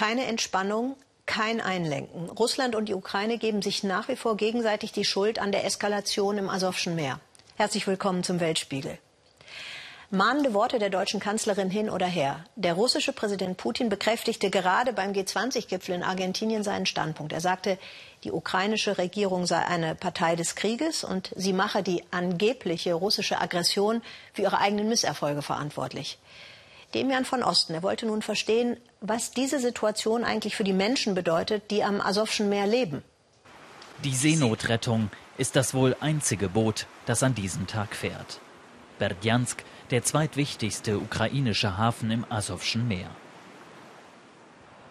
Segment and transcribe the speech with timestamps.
[0.00, 0.96] Keine Entspannung,
[1.26, 2.30] kein Einlenken.
[2.30, 6.38] Russland und die Ukraine geben sich nach wie vor gegenseitig die Schuld an der Eskalation
[6.38, 7.20] im Asowschen Meer.
[7.56, 8.96] Herzlich willkommen zum Weltspiegel.
[10.08, 12.46] Mahnende Worte der deutschen Kanzlerin hin oder her.
[12.56, 17.34] Der russische Präsident Putin bekräftigte gerade beim G20-Gipfel in Argentinien seinen Standpunkt.
[17.34, 17.76] Er sagte,
[18.24, 24.00] die ukrainische Regierung sei eine Partei des Krieges und sie mache die angebliche russische Aggression
[24.32, 26.18] für ihre eigenen Misserfolge verantwortlich.
[26.94, 31.70] Demian von Osten, er wollte nun verstehen, was diese Situation eigentlich für die Menschen bedeutet,
[31.70, 33.02] die am Asowschen Meer leben.
[34.04, 38.40] Die Seenotrettung ist das wohl einzige Boot, das an diesem Tag fährt.
[38.98, 43.10] Berdjansk der zweitwichtigste ukrainische Hafen im Asowschen Meer.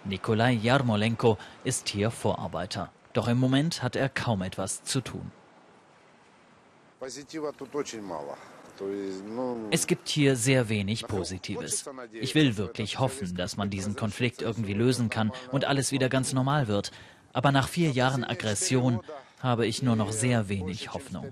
[0.05, 2.91] Nikolai Jarmolenko ist hier Vorarbeiter.
[3.13, 5.31] Doch im Moment hat er kaum etwas zu tun.
[9.71, 11.89] Es gibt hier sehr wenig Positives.
[12.13, 16.33] Ich will wirklich hoffen, dass man diesen Konflikt irgendwie lösen kann und alles wieder ganz
[16.33, 16.91] normal wird.
[17.33, 19.01] Aber nach vier Jahren Aggression
[19.41, 21.25] habe ich nur noch sehr wenig Hoffnung.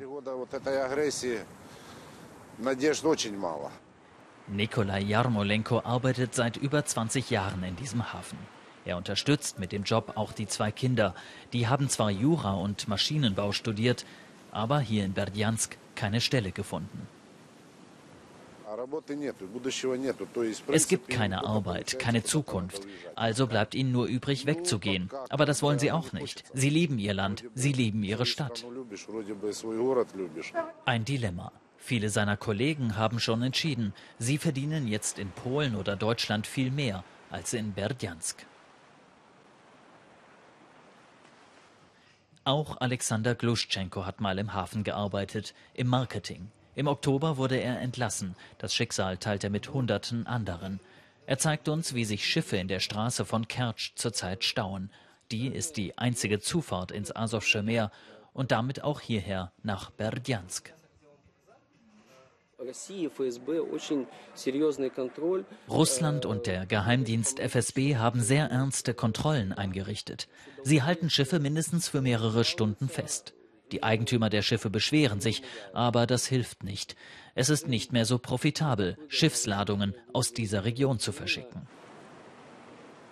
[4.48, 8.38] Nikolai Jarmolenko arbeitet seit über 20 Jahren in diesem Hafen.
[8.86, 11.14] Er unterstützt mit dem Job auch die zwei Kinder.
[11.52, 14.06] Die haben zwar Jura und Maschinenbau studiert,
[14.52, 17.08] aber hier in Berdjansk keine Stelle gefunden.
[20.68, 22.88] Es gibt keine Arbeit, keine Zukunft.
[23.16, 25.10] Also bleibt ihnen nur übrig, wegzugehen.
[25.30, 26.44] Aber das wollen sie auch nicht.
[26.54, 28.66] Sie lieben ihr Land, sie lieben ihre Stadt.
[30.86, 31.52] Ein Dilemma.
[31.78, 37.04] Viele seiner Kollegen haben schon entschieden, sie verdienen jetzt in Polen oder Deutschland viel mehr
[37.30, 38.46] als in Berdjansk.
[42.44, 46.50] Auch Alexander Gluschenko hat mal im Hafen gearbeitet, im Marketing.
[46.78, 48.36] Im Oktober wurde er entlassen.
[48.60, 50.80] Das Schicksal teilt er mit Hunderten anderen.
[51.26, 54.92] Er zeigt uns, wie sich Schiffe in der Straße von Kertsch zurzeit stauen.
[55.32, 57.92] Die ist die einzige Zufahrt ins Asowsche Meer
[58.32, 60.72] und damit auch hierher nach Berdjansk.
[65.68, 70.28] Russland und der Geheimdienst FSB haben sehr ernste Kontrollen eingerichtet.
[70.62, 73.34] Sie halten Schiffe mindestens für mehrere Stunden fest.
[73.72, 76.96] Die Eigentümer der Schiffe beschweren sich, aber das hilft nicht.
[77.36, 81.68] Es ist nicht mehr so profitabel, Schiffsladungen aus dieser Region zu verschicken.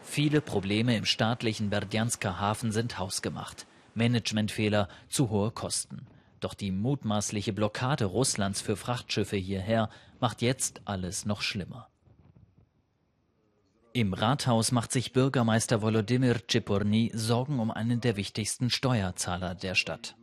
[0.01, 3.65] Viele Probleme im staatlichen Berdjansker Hafen sind hausgemacht.
[3.95, 6.07] Managementfehler, zu hohe Kosten.
[6.39, 9.89] Doch die mutmaßliche Blockade Russlands für Frachtschiffe hierher
[10.19, 11.89] macht jetzt alles noch schlimmer.
[13.93, 20.15] Im Rathaus macht sich Bürgermeister Volodymyr Tschiporny Sorgen um einen der wichtigsten Steuerzahler der Stadt.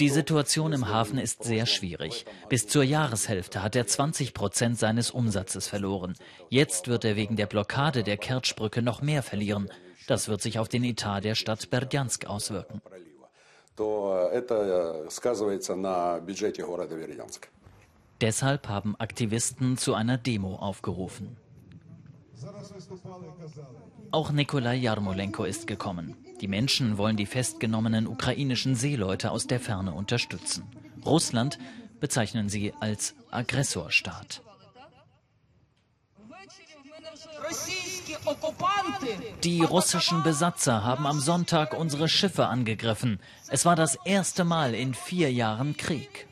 [0.00, 2.24] Die Situation im Hafen ist sehr schwierig.
[2.48, 6.14] Bis zur Jahreshälfte hat er 20 Prozent seines Umsatzes verloren.
[6.48, 9.68] Jetzt wird er wegen der Blockade der Kertschbrücke noch mehr verlieren.
[10.06, 12.80] Das wird sich auf den Etat der Stadt Berdjansk auswirken.
[18.20, 21.36] Deshalb haben Aktivisten zu einer Demo aufgerufen.
[24.12, 26.16] Auch Nikolai Jarmolenko ist gekommen.
[26.40, 30.64] Die Menschen wollen die festgenommenen ukrainischen Seeleute aus der Ferne unterstützen.
[31.04, 31.58] Russland
[32.00, 34.42] bezeichnen sie als Aggressorstaat.
[39.44, 43.20] Die russischen Besatzer haben am Sonntag unsere Schiffe angegriffen.
[43.48, 46.26] Es war das erste Mal in vier Jahren Krieg.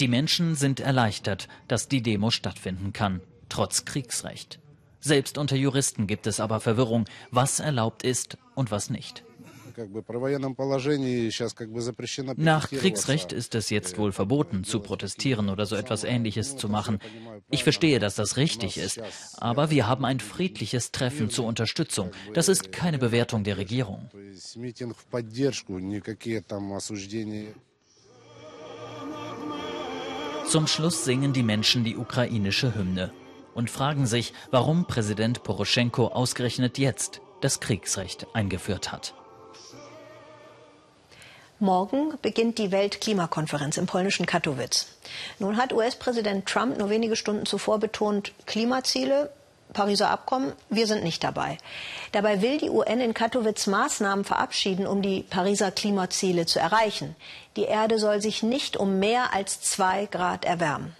[0.00, 4.58] Die Menschen sind erleichtert, dass die Demo stattfinden kann, trotz Kriegsrecht.
[5.00, 9.24] Selbst unter Juristen gibt es aber Verwirrung, was erlaubt ist und was nicht.
[12.36, 16.98] Nach Kriegsrecht ist es jetzt wohl verboten, zu protestieren oder so etwas Ähnliches zu machen.
[17.50, 19.00] Ich verstehe, dass das richtig ist,
[19.38, 22.10] aber wir haben ein friedliches Treffen zur Unterstützung.
[22.34, 24.10] Das ist keine Bewertung der Regierung.
[30.46, 33.12] Zum Schluss singen die Menschen die ukrainische Hymne
[33.54, 39.14] und fragen sich, warum Präsident Poroschenko ausgerechnet jetzt das Kriegsrecht eingeführt hat.
[41.58, 44.86] Morgen beginnt die Weltklimakonferenz im polnischen Katowice.
[45.38, 49.30] Nun hat US-Präsident Trump nur wenige Stunden zuvor betont, Klimaziele,
[49.74, 51.58] Pariser Abkommen, wir sind nicht dabei.
[52.12, 57.14] Dabei will die UN in Katowice Maßnahmen verabschieden, um die Pariser Klimaziele zu erreichen.
[57.56, 60.96] Die Erde soll sich nicht um mehr als zwei Grad erwärmen.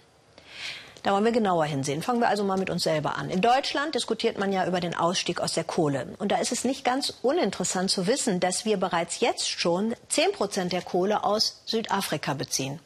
[1.03, 2.03] Da wollen wir genauer hinsehen.
[2.03, 3.29] Fangen wir also mal mit uns selber an.
[3.29, 6.13] In Deutschland diskutiert man ja über den Ausstieg aus der Kohle.
[6.19, 10.33] Und da ist es nicht ganz uninteressant zu wissen, dass wir bereits jetzt schon 10
[10.33, 12.79] Prozent der Kohle aus Südafrika beziehen.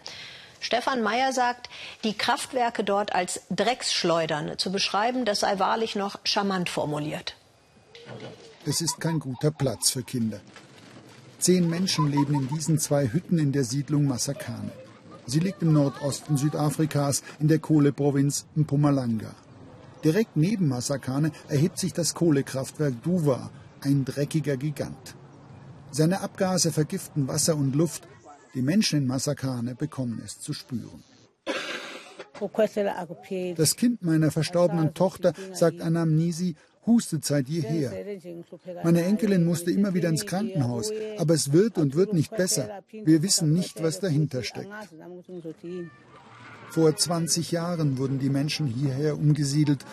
[0.61, 1.69] Stefan Meyer sagt,
[2.03, 7.35] die Kraftwerke dort als Drecksschleudern zu beschreiben, das sei wahrlich noch charmant formuliert.
[8.65, 10.39] Es ist kein guter Platz für Kinder.
[11.37, 14.71] Zehn Menschen leben in diesen zwei Hütten in der Siedlung Massakane.
[15.27, 19.33] Sie liegt im Nordosten Südafrikas in der Kohleprovinz Mpumalanga.
[20.03, 23.49] Direkt neben Massakane erhebt sich das Kohlekraftwerk Duva,
[23.81, 25.15] ein dreckiger Gigant.
[25.91, 28.07] Seine Abgase vergiften Wasser und Luft.
[28.53, 31.03] Die Menschen in Massakane bekommen es zu spüren.
[33.55, 37.91] Das Kind meiner verstorbenen Tochter, sagt Anamnisi, hustet seit jeher.
[38.83, 42.81] Meine Enkelin musste immer wieder ins Krankenhaus, aber es wird und wird nicht besser.
[42.91, 44.69] Wir wissen nicht, was dahinter steckt.
[46.69, 49.85] Vor 20 Jahren wurden die Menschen hierher umgesiedelt.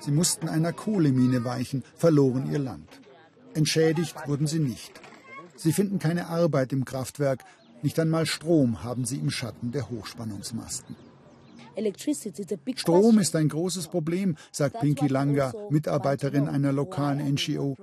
[0.00, 2.88] Sie mussten einer Kohlemine weichen, verloren ihr Land.
[3.54, 4.92] Entschädigt wurden sie nicht.
[5.56, 7.44] Sie finden keine Arbeit im Kraftwerk,
[7.82, 10.96] nicht einmal Strom haben sie im Schatten der Hochspannungsmasten.
[12.76, 17.76] Strom ist ein großes Problem, sagt Pinky Langa, also Mitarbeiterin einer lokalen NGO.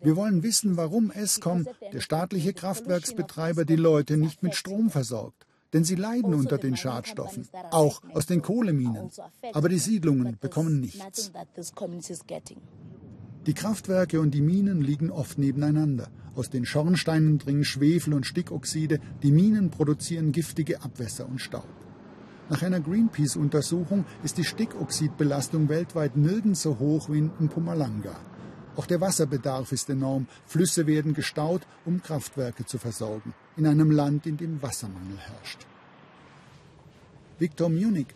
[0.00, 5.46] Wir wollen wissen, warum ESCOM, der staatliche Kraftwerksbetreiber, die Leute nicht mit Strom versorgt.
[5.72, 9.08] Denn sie leiden also unter den Schadstoffen, auch aus den Kohleminen.
[9.08, 9.22] Also
[9.52, 11.30] Aber die Siedlungen bekommen nichts.
[13.46, 16.10] Die Kraftwerke und die Minen liegen oft nebeneinander.
[16.34, 21.68] Aus den Schornsteinen dringen Schwefel und Stickoxide, die Minen produzieren giftige Abwässer und Staub.
[22.50, 28.16] Nach einer Greenpeace-Untersuchung ist die Stickoxidbelastung weltweit nirgends so hoch wie in Mpumalanga.
[28.74, 30.26] Auch der Wasserbedarf ist enorm.
[30.46, 35.64] Flüsse werden gestaut, um Kraftwerke zu versorgen, in einem Land, in dem Wassermangel herrscht.
[37.38, 38.08] Viktor Munich,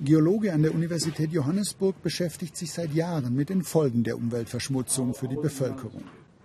[0.00, 5.28] Geologe an der Universität Johannesburg, beschäftigt sich seit Jahren mit den Folgen der Umweltverschmutzung für
[5.28, 6.04] die Bevölkerung.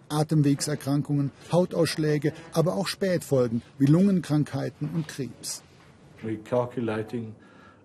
[0.09, 5.63] Atemwegserkrankungen, Hautausschläge, aber auch Spätfolgen wie Lungenkrankheiten und Krebs.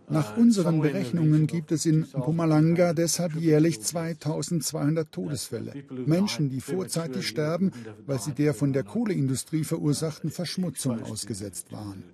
[0.09, 5.73] Nach uh, unseren Berechnungen gibt es in Mpumalanga deshalb jährlich 2200 Todesfälle.
[6.05, 7.73] Menschen, die vorzeitig sterben,
[8.07, 12.05] weil sie der von der Kohleindustrie verursachten Verschmutzung ausgesetzt waren.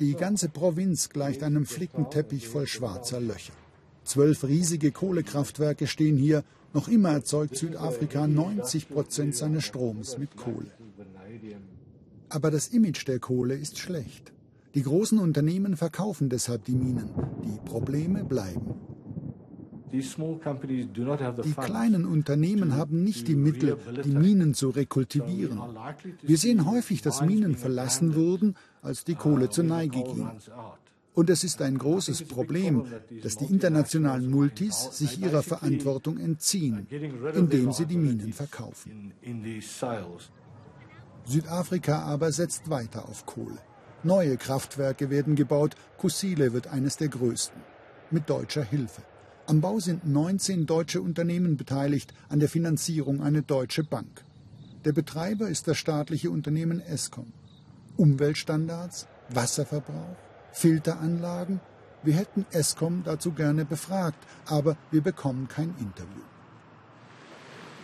[0.00, 3.54] Die ganze Provinz gleicht einem Flickenteppich voll schwarzer Löcher.
[4.04, 6.44] Zwölf riesige Kohlekraftwerke stehen hier.
[6.74, 10.70] Noch immer erzeugt Südafrika 90 Prozent seines Stroms mit Kohle.
[12.28, 14.32] Aber das Image der Kohle ist schlecht.
[14.74, 17.10] Die großen Unternehmen verkaufen deshalb die Minen.
[17.44, 18.74] Die Probleme bleiben.
[19.92, 25.60] Die kleinen Unternehmen haben nicht die Mittel, die Minen zu rekultivieren.
[26.22, 30.28] Wir sehen häufig, dass Minen verlassen wurden, als die Kohle zur Neige ging.
[31.14, 32.86] Und es ist ein großes Problem,
[33.22, 36.88] dass die internationalen Multis sich ihrer Verantwortung entziehen,
[37.32, 39.12] indem sie die Minen verkaufen.
[41.26, 43.58] Südafrika aber setzt weiter auf Kohle.
[44.02, 47.60] Neue Kraftwerke werden gebaut, Kusile wird eines der größten.
[48.10, 49.02] Mit deutscher Hilfe.
[49.46, 54.24] Am Bau sind 19 deutsche Unternehmen beteiligt, an der Finanzierung eine deutsche Bank.
[54.84, 57.32] Der Betreiber ist das staatliche Unternehmen Eskom.
[57.96, 60.16] Umweltstandards, Wasserverbrauch,
[60.52, 61.60] Filteranlagen.
[62.02, 66.22] Wir hätten Eskom dazu gerne befragt, aber wir bekommen kein Interview.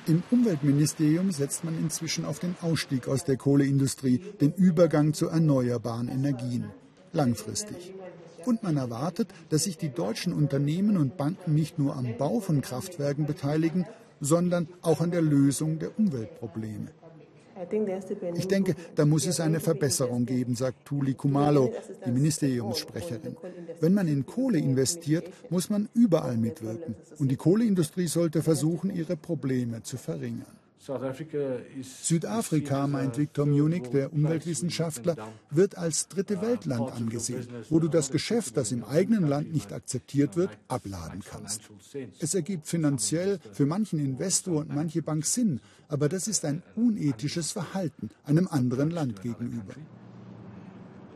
[0.07, 6.09] Im Umweltministerium setzt man inzwischen auf den Ausstieg aus der Kohleindustrie, den Übergang zu erneuerbaren
[6.09, 6.71] Energien.
[7.13, 7.95] Langfristig.
[8.47, 12.63] Und man erwartet, dass sich die deutschen Unternehmen und Banken nicht nur am Bau von
[12.63, 13.87] Kraftwerken beteiligen,
[14.21, 16.89] sondern auch an der Lösung der Umweltprobleme.
[18.37, 21.73] Ich denke, da muss es eine Verbesserung geben, sagt Tuli Kumalo,
[22.07, 23.37] die Ministeriumssprecherin.
[23.81, 26.95] Wenn man in Kohle investiert, muss man überall mitwirken.
[27.19, 30.60] Und die Kohleindustrie sollte versuchen, ihre Probleme zu verringern.
[32.03, 35.15] Südafrika, meint Viktor Munich, der Umweltwissenschaftler,
[35.51, 40.37] wird als dritte Weltland angesehen, wo du das Geschäft, das im eigenen Land nicht akzeptiert
[40.37, 41.61] wird, abladen kannst.
[42.19, 47.53] Es ergibt finanziell für manchen Investor und manche Bank Sinn, aber das ist ein unethisches
[47.53, 49.75] Verhalten einem anderen Land gegenüber.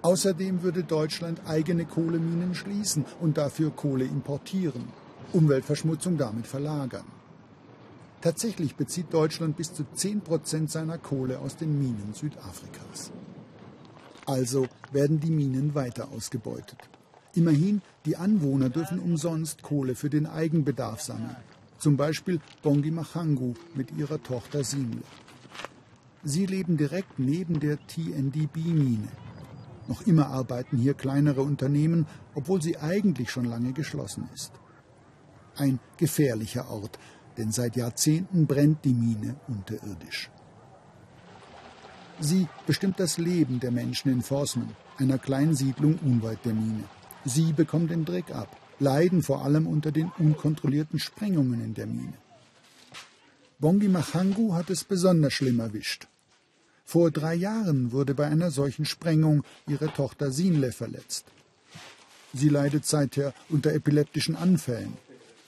[0.02, 4.84] Außerdem würde Deutschland eigene Kohleminen schließen und dafür Kohle importieren,
[5.32, 7.13] Umweltverschmutzung damit verlagern.
[8.24, 13.12] Tatsächlich bezieht Deutschland bis zu 10 Prozent seiner Kohle aus den Minen Südafrikas.
[14.24, 16.78] Also werden die Minen weiter ausgebeutet.
[17.34, 21.36] Immerhin, die Anwohner dürfen umsonst Kohle für den Eigenbedarf sammeln.
[21.76, 25.02] Zum Beispiel Bongi Machangu mit ihrer Tochter Simle.
[26.22, 29.08] Sie leben direkt neben der TNDB-Mine.
[29.86, 34.52] Noch immer arbeiten hier kleinere Unternehmen, obwohl sie eigentlich schon lange geschlossen ist.
[35.56, 36.98] Ein gefährlicher Ort,
[37.36, 40.30] denn seit Jahrzehnten brennt die Mine unterirdisch.
[42.20, 46.84] Sie bestimmt das Leben der Menschen in Forsman, einer kleinen Siedlung unweit der Mine.
[47.24, 52.14] Sie bekommt den Dreck ab, leiden vor allem unter den unkontrollierten Sprengungen in der Mine.
[53.58, 56.06] Bongi Machangu hat es besonders schlimm erwischt.
[56.84, 61.24] Vor drei Jahren wurde bei einer solchen Sprengung ihre Tochter Sinle verletzt.
[62.34, 64.94] Sie leidet seither unter epileptischen Anfällen.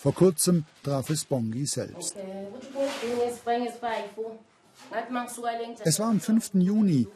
[0.07, 2.15] Vor kurzem traf es Bongi selbst.
[5.83, 6.51] Es war am 5.
[6.55, 7.09] Juni.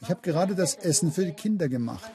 [0.00, 2.10] Ich habe gerade das Essen für die Kinder gemacht.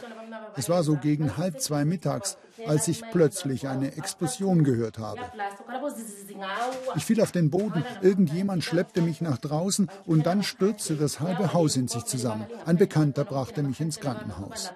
[0.55, 5.21] Es war so gegen halb zwei mittags, als ich plötzlich eine Explosion gehört habe.
[6.95, 11.53] Ich fiel auf den Boden, irgendjemand schleppte mich nach draußen und dann stürzte das halbe
[11.53, 12.47] Haus in sich zusammen.
[12.65, 14.74] Ein Bekannter brachte mich ins Krankenhaus.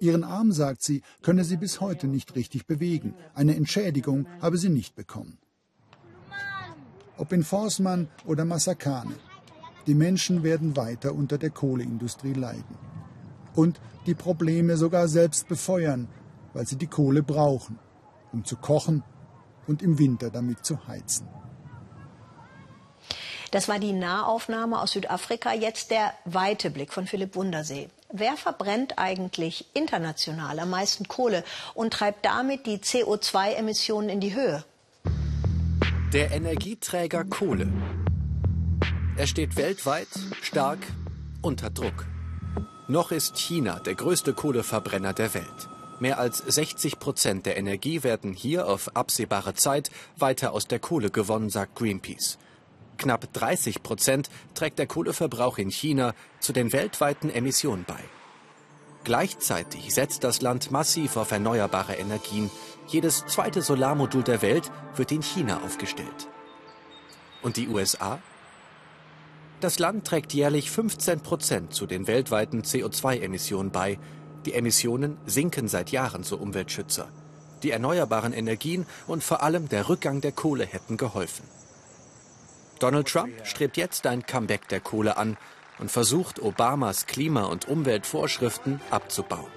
[0.00, 3.14] Ihren Arm, sagt sie, könne sie bis heute nicht richtig bewegen.
[3.34, 5.38] Eine Entschädigung habe sie nicht bekommen.
[7.16, 9.14] Ob in Forsman oder Massakane.
[9.86, 12.76] Die Menschen werden weiter unter der Kohleindustrie leiden.
[13.54, 16.08] Und die Probleme sogar selbst befeuern,
[16.54, 17.78] weil sie die Kohle brauchen,
[18.32, 19.02] um zu kochen
[19.66, 21.28] und im Winter damit zu heizen.
[23.50, 25.52] Das war die Nahaufnahme aus Südafrika.
[25.54, 27.88] Jetzt der weite Blick von Philipp Wundersee.
[28.16, 31.42] Wer verbrennt eigentlich international am meisten Kohle
[31.74, 34.64] und treibt damit die CO2-Emissionen in die Höhe?
[36.12, 37.72] Der Energieträger Kohle.
[39.16, 40.06] Er steht weltweit
[40.42, 40.78] stark
[41.42, 42.06] unter Druck.
[42.86, 45.68] Noch ist China der größte Kohleverbrenner der Welt.
[45.98, 51.10] Mehr als 60 Prozent der Energie werden hier auf absehbare Zeit weiter aus der Kohle
[51.10, 52.38] gewonnen, sagt Greenpeace.
[52.98, 58.00] Knapp 30 Prozent trägt der Kohleverbrauch in China zu den weltweiten Emissionen bei.
[59.04, 62.50] Gleichzeitig setzt das Land massiv auf erneuerbare Energien,
[62.88, 66.28] jedes zweite Solarmodul der Welt wird in China aufgestellt.
[67.42, 68.18] Und die USA?
[69.60, 73.98] Das Land trägt jährlich 15 Prozent zu den weltweiten CO2-Emissionen bei.
[74.46, 77.08] Die Emissionen sinken seit Jahren, so Umweltschützer.
[77.62, 81.44] Die erneuerbaren Energien und vor allem der Rückgang der Kohle hätten geholfen.
[82.78, 85.36] Donald Trump strebt jetzt ein Comeback der Kohle an
[85.78, 89.50] und versucht, Obamas Klima- und Umweltvorschriften abzubauen.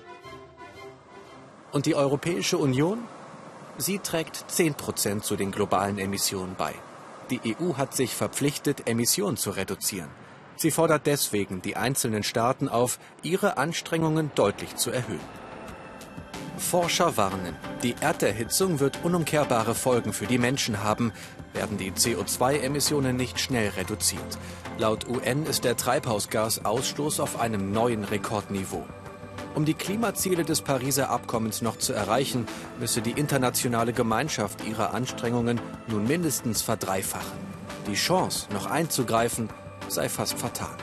[1.72, 3.00] Und die Europäische Union?
[3.78, 6.74] Sie trägt 10 Prozent zu den globalen Emissionen bei.
[7.30, 10.10] Die EU hat sich verpflichtet, Emissionen zu reduzieren.
[10.56, 15.47] Sie fordert deswegen die einzelnen Staaten auf, ihre Anstrengungen deutlich zu erhöhen.
[16.58, 21.14] Forscher warnen, die Erderhitzung wird unumkehrbare Folgen für die Menschen haben,
[21.54, 24.38] werden die CO2-Emissionen nicht schnell reduziert.
[24.78, 28.86] Laut UN ist der Treibhausgasausstoß auf einem neuen Rekordniveau.
[29.56, 32.46] Um die Klimaziele des Pariser Abkommens noch zu erreichen,
[32.80, 37.40] müsse die internationale Gemeinschaft ihre Anstrengungen nun mindestens verdreifachen.
[37.88, 39.50] Die Chance, noch einzugreifen,
[39.88, 40.76] sei fast fatal.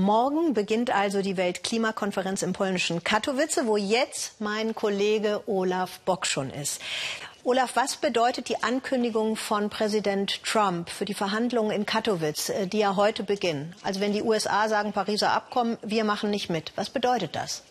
[0.00, 6.48] Morgen beginnt also die Weltklimakonferenz im polnischen Katowice, wo jetzt mein Kollege Olaf Bock schon
[6.48, 6.80] ist.
[7.44, 12.78] Olaf, was bedeutet die Ankündigung von Präsident Trump für die Verhandlungen in Katowice, äh, die
[12.78, 13.76] ja heute beginnen?
[13.82, 16.72] Also wenn die USA sagen, Pariser Abkommen, wir machen nicht mit.
[16.76, 17.62] Was bedeutet das?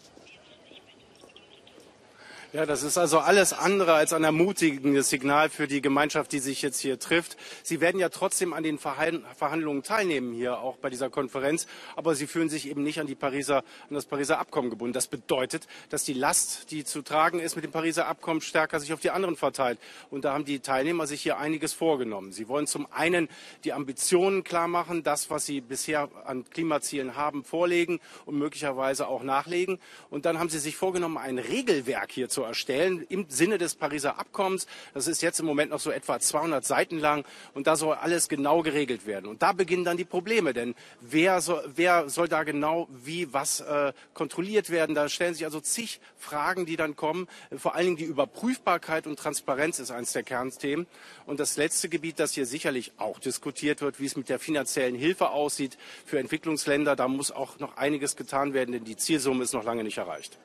[2.52, 6.64] Ja, das ist also alles andere als ein ermutigendes Signal für die Gemeinschaft, die sich
[6.64, 7.38] jetzt hier trifft.
[7.62, 12.26] Sie werden ja trotzdem an den Verhandlungen teilnehmen hier auch bei dieser Konferenz, aber sie
[12.26, 14.94] fühlen sich eben nicht an die Pariser, an das Pariser Abkommen gebunden.
[14.94, 18.94] Das bedeutet, dass die Last, die zu tragen ist mit dem Pariser Abkommen, stärker sich
[18.94, 19.78] auf die anderen verteilt.
[20.10, 22.32] Und da haben die Teilnehmer sich hier einiges vorgenommen.
[22.32, 23.30] Sie wollen zum einen
[23.64, 29.22] die Ambitionen klar machen, das, was sie bisher an Klimazielen haben, vorlegen und möglicherweise auch
[29.22, 29.78] nachlegen.
[30.10, 33.76] Und dann haben sie sich vorgenommen, ein Regelwerk hier zu zu erstellen im Sinne des
[33.76, 34.66] Pariser Abkommens.
[34.94, 38.30] Das ist jetzt im Moment noch so etwa 200 Seiten lang und da soll alles
[38.30, 39.26] genau geregelt werden.
[39.26, 43.60] Und da beginnen dann die Probleme, denn wer soll, wer soll da genau wie was
[43.60, 44.96] äh, kontrolliert werden?
[44.96, 47.28] Da stellen sich also zig Fragen, die dann kommen.
[47.58, 50.88] Vor allen Dingen die Überprüfbarkeit und Transparenz ist eines der Kernthemen.
[51.26, 54.96] Und das letzte Gebiet, das hier sicherlich auch diskutiert wird, wie es mit der finanziellen
[54.96, 59.54] Hilfe aussieht für Entwicklungsländer, da muss auch noch einiges getan werden, denn die Zielsumme ist
[59.54, 60.40] noch lange nicht erreicht.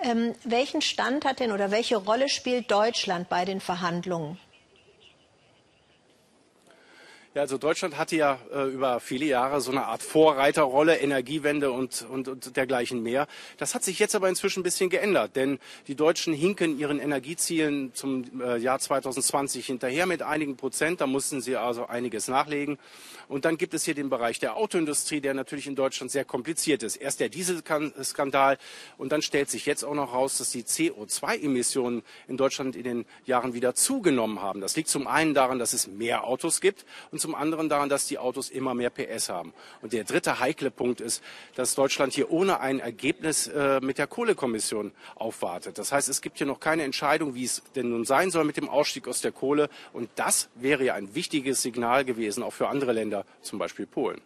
[0.00, 4.38] Ähm, welchen Stand hat denn oder welche Rolle spielt Deutschland bei den Verhandlungen?
[7.38, 12.04] Ja, also Deutschland hatte ja äh, über viele Jahre so eine Art Vorreiterrolle, Energiewende und,
[12.10, 13.28] und, und dergleichen mehr.
[13.58, 17.94] Das hat sich jetzt aber inzwischen ein bisschen geändert, denn die Deutschen hinken ihren Energiezielen
[17.94, 21.00] zum äh, Jahr 2020 hinterher mit einigen Prozent.
[21.00, 22.76] Da mussten sie also einiges nachlegen.
[23.28, 26.82] Und dann gibt es hier den Bereich der Autoindustrie, der natürlich in Deutschland sehr kompliziert
[26.82, 26.96] ist.
[26.96, 28.58] Erst der Dieselskandal
[28.96, 33.04] und dann stellt sich jetzt auch noch raus, dass die CO2-Emissionen in Deutschland in den
[33.26, 34.60] Jahren wieder zugenommen haben.
[34.60, 37.90] Das liegt zum einen daran, dass es mehr Autos gibt und zum zum anderen daran,
[37.90, 39.52] dass die Autos immer mehr PS haben.
[39.82, 41.22] Und der dritte heikle Punkt ist,
[41.56, 45.76] dass Deutschland hier ohne ein Ergebnis äh, mit der Kohlekommission aufwartet.
[45.76, 48.56] Das heißt, es gibt hier noch keine Entscheidung, wie es denn nun sein soll mit
[48.56, 49.68] dem Ausstieg aus der Kohle.
[49.92, 54.22] Und das wäre ja ein wichtiges Signal gewesen, auch für andere Länder, zum Beispiel Polen.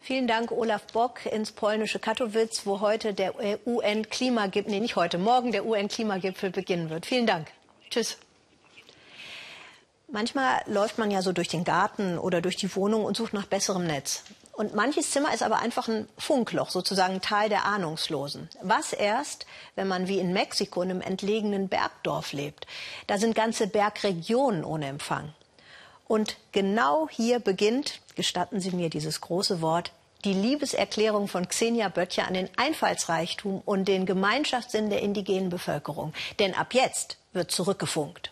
[0.00, 3.34] Vielen Dank, Olaf Bock, ins polnische Katowice, wo heute der
[3.64, 7.06] UN-Klimagipfel, nee, nicht heute, morgen der UN-Klimagipfel beginnen wird.
[7.06, 7.46] Vielen Dank.
[7.90, 8.18] Tschüss.
[10.12, 13.46] Manchmal läuft man ja so durch den Garten oder durch die Wohnung und sucht nach
[13.46, 14.24] besserem Netz.
[14.52, 18.48] Und manches Zimmer ist aber einfach ein Funkloch, sozusagen Teil der Ahnungslosen.
[18.60, 22.66] Was erst, wenn man wie in Mexiko in einem entlegenen Bergdorf lebt.
[23.06, 25.32] Da sind ganze Bergregionen ohne Empfang.
[26.08, 29.92] Und genau hier beginnt, gestatten Sie mir dieses große Wort,
[30.24, 36.12] die Liebeserklärung von Xenia Böttcher an den Einfallsreichtum und den Gemeinschaftssinn der indigenen Bevölkerung.
[36.38, 38.30] Denn ab jetzt wird zurückgefunkt.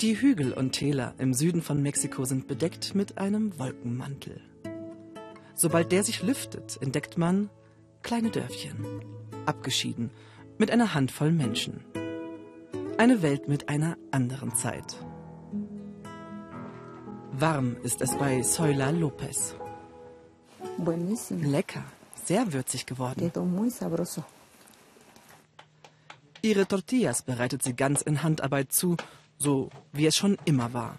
[0.00, 4.40] Die Hügel und Täler im Süden von Mexiko sind bedeckt mit einem Wolkenmantel.
[5.54, 7.50] Sobald der sich lüftet, entdeckt man
[8.02, 9.04] kleine Dörfchen,
[9.44, 10.10] abgeschieden,
[10.56, 11.84] mit einer Handvoll Menschen.
[12.96, 14.96] Eine Welt mit einer anderen Zeit.
[17.32, 19.54] Warm ist es bei Soila Lopez.
[21.42, 21.84] Lecker,
[22.24, 23.30] sehr würzig geworden.
[26.40, 28.96] Ihre Tortillas bereitet sie ganz in Handarbeit zu,
[29.40, 30.96] so wie es schon immer war.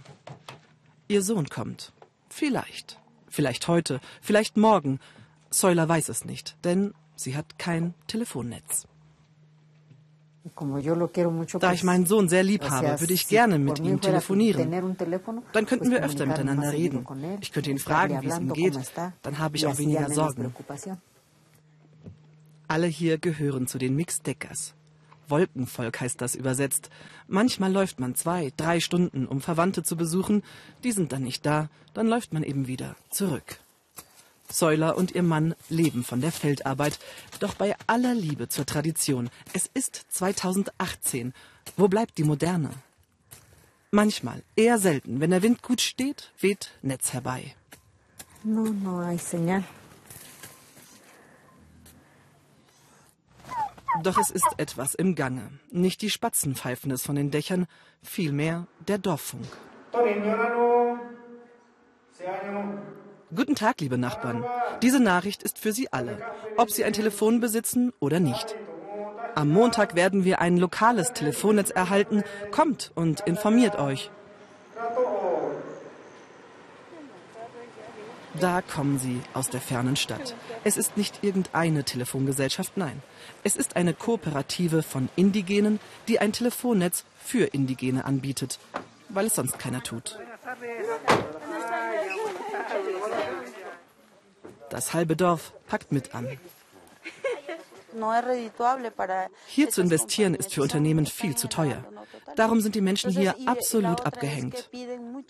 [1.07, 1.93] Ihr Sohn kommt.
[2.29, 3.00] Vielleicht.
[3.29, 5.00] Vielleicht heute, vielleicht morgen.
[5.50, 8.88] Soila weiß es nicht, denn sie hat kein Telefonnetz.
[11.60, 14.71] Da ich meinen Sohn sehr lieb habe, würde ich gerne mit ihm telefonieren.
[15.53, 17.05] Dann könnten wir öfter miteinander reden.
[17.41, 18.77] Ich könnte ihn fragen, wie es ihm geht.
[19.21, 20.53] Dann habe ich auch weniger Sorgen.
[22.67, 24.74] Alle hier gehören zu den Mixdeckers.
[25.32, 26.90] Wolkenvolk heißt das übersetzt.
[27.28, 30.44] Manchmal läuft man zwei, drei Stunden, um Verwandte zu besuchen.
[30.84, 31.70] Die sind dann nicht da.
[31.94, 33.60] Dann läuft man eben wieder zurück.
[34.52, 37.00] Säuler und ihr Mann leben von der Feldarbeit.
[37.39, 41.34] Doch bei aller Liebe zur Tradition, es ist 2018.
[41.78, 42.70] Wo bleibt die Moderne?
[43.91, 47.56] Manchmal, eher selten, wenn der Wind gut steht, weht Netz herbei.
[48.44, 49.63] No, no hay señal.
[54.04, 55.51] Doch es ist etwas im Gange.
[55.69, 57.67] Nicht die Spatzen pfeifen es von den Dächern,
[58.01, 59.45] vielmehr der Dorffunk.
[63.34, 64.45] Guten Tag, liebe Nachbarn.
[64.82, 66.17] Diese Nachricht ist für Sie alle,
[66.58, 68.56] ob Sie ein Telefon besitzen oder nicht.
[69.36, 72.23] Am Montag werden wir ein lokales Telefonnetz erhalten.
[72.51, 74.12] Kommt und informiert euch.
[78.39, 80.36] Da kommen sie aus der fernen Stadt.
[80.63, 83.02] Es ist nicht irgendeine Telefongesellschaft, nein.
[83.44, 88.60] Es ist eine Kooperative von Indigenen, die ein Telefonnetz für Indigene anbietet,
[89.10, 90.17] weil es sonst keiner tut.
[94.70, 96.38] Das halbe Dorf packt mit an.
[99.47, 101.84] Hier zu investieren ist für Unternehmen viel zu teuer.
[102.36, 104.69] Darum sind die Menschen hier absolut abgehängt.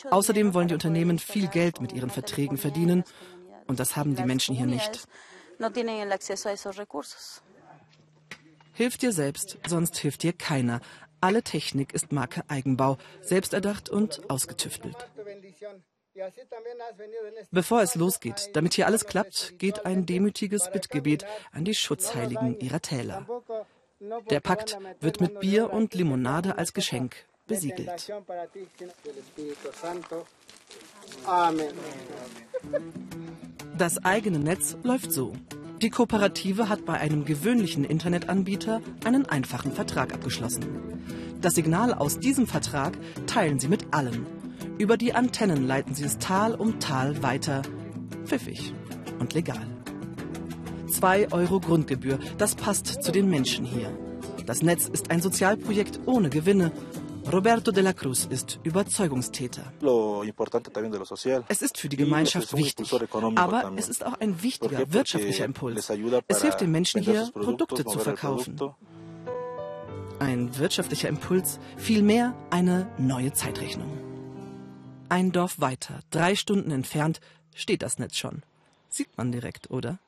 [0.10, 3.04] Außerdem wollen die Unternehmen viel Geld mit ihren Verträgen verdienen
[3.68, 5.08] und das haben die Menschen hier nicht.
[8.74, 10.82] Hilf dir selbst, sonst hilft dir keiner.
[11.20, 15.08] Alle Technik ist Marke Eigenbau, selbsterdacht und ausgetüftelt.
[17.52, 22.82] Bevor es losgeht, damit hier alles klappt, geht ein demütiges Bittgebet an die Schutzheiligen ihrer
[22.82, 23.26] Täler.
[24.30, 27.16] Der Pakt wird mit Bier und Limonade als Geschenk
[27.48, 28.12] besiegelt.
[33.78, 35.34] Das eigene Netz läuft so.
[35.82, 41.02] Die Kooperative hat bei einem gewöhnlichen Internetanbieter einen einfachen Vertrag abgeschlossen.
[41.42, 44.41] Das Signal aus diesem Vertrag teilen sie mit allen
[44.82, 47.62] über die Antennen leiten sie es Tal um Tal weiter.
[48.26, 48.74] Pfiffig
[49.20, 49.68] und legal.
[50.92, 53.96] Zwei Euro Grundgebühr, das passt zu den Menschen hier.
[54.48, 56.72] Das Netz ist ein Sozialprojekt ohne Gewinne.
[57.32, 59.72] Roberto de la Cruz ist Überzeugungstäter.
[61.48, 62.92] Es ist für die Gemeinschaft wichtig,
[63.36, 65.92] aber es ist auch ein wichtiger wirtschaftlicher Impuls.
[66.28, 68.60] Es hilft den Menschen hier, Produkte zu verkaufen.
[70.18, 74.11] Ein wirtschaftlicher Impuls, vielmehr eine neue Zeitrechnung.
[75.12, 77.20] Ein Dorf weiter, drei Stunden entfernt,
[77.54, 78.44] steht das Netz schon.
[78.88, 80.00] Sieht man direkt, oder?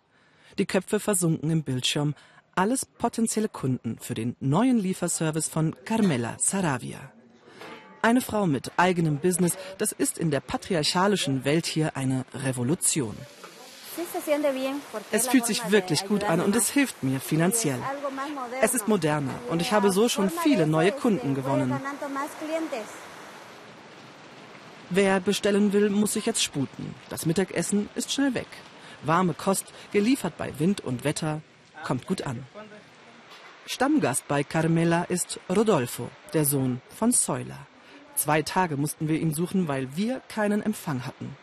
[0.58, 2.16] Die Köpfe versunken im Bildschirm.
[2.56, 7.12] Alles potenzielle Kunden für den neuen Lieferservice von Carmela Saravia.
[8.02, 13.18] Eine Frau mit eigenem Business, das ist in der patriarchalischen Welt hier eine Revolution.
[15.12, 17.82] Es fühlt sich wirklich gut an und es hilft mir finanziell.
[18.62, 21.78] Es ist moderner und ich habe so schon viele neue Kunden gewonnen.
[24.96, 26.94] Wer bestellen will, muss sich jetzt sputen.
[27.10, 28.46] Das Mittagessen ist schnell weg.
[29.02, 31.42] Warme Kost, geliefert bei Wind und Wetter,
[31.84, 32.46] kommt gut an.
[33.66, 37.66] Stammgast bei Carmela ist Rodolfo, der Sohn von Säuler.
[38.16, 41.36] Zwei Tage mussten wir ihn suchen, weil wir keinen Empfang hatten.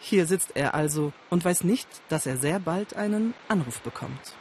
[0.00, 4.32] Hier sitzt er also und weiß nicht, dass er sehr bald einen Anruf bekommt.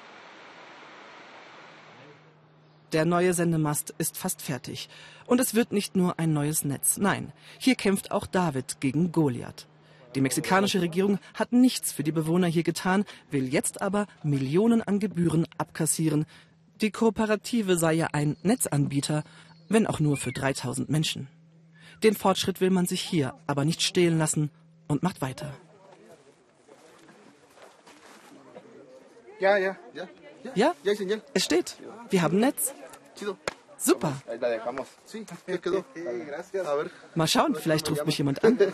[2.94, 4.90] Der neue Sendemast ist fast fertig.
[5.26, 6.98] Und es wird nicht nur ein neues Netz.
[6.98, 9.68] Nein, hier kämpft auch David gegen Goliath.
[10.16, 15.00] Die mexikanische Regierung hat nichts für die Bewohner hier getan, will jetzt aber Millionen an
[15.00, 16.26] Gebühren abkassieren.
[16.82, 19.24] Die Kooperative sei ja ein Netzanbieter,
[19.70, 21.28] wenn auch nur für 3000 Menschen.
[22.04, 24.50] Den Fortschritt will man sich hier aber nicht stehlen lassen
[24.88, 25.54] und macht weiter.
[29.40, 30.08] Ja, ja, ja.
[30.56, 30.74] Ja,
[31.34, 31.78] es steht.
[32.10, 32.74] Wir haben Netz.
[33.78, 34.14] Super.
[37.16, 38.58] Mal schauen, vielleicht ruft mich jemand an.